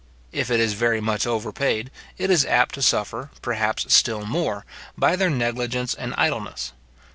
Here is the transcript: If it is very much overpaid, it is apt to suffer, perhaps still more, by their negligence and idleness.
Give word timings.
If 0.31 0.49
it 0.49 0.59
is 0.59 0.73
very 0.73 0.99
much 0.99 1.27
overpaid, 1.27 1.91
it 2.17 2.31
is 2.31 2.43
apt 2.47 2.73
to 2.73 2.81
suffer, 2.81 3.29
perhaps 3.43 3.85
still 3.93 4.25
more, 4.25 4.65
by 4.97 5.15
their 5.15 5.29
negligence 5.29 5.93
and 5.93 6.15
idleness. 6.17 6.73